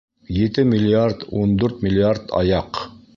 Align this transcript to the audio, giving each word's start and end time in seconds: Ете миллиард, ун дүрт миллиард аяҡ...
Ете 0.35 0.63
миллиард, 0.69 1.27
ун 1.41 1.53
дүрт 1.65 1.87
миллиард 1.89 2.37
аяҡ... 2.41 2.81